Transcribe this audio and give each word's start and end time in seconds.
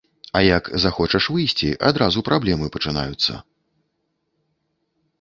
А 0.37 0.39
як 0.43 0.69
захочаш 0.85 1.27
выйсці, 1.35 1.69
адразу 1.91 2.25
праблемы 2.31 2.73
пачынаюцца. 2.79 3.39